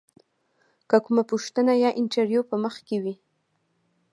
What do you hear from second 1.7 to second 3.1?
یا انتریو په مخ کې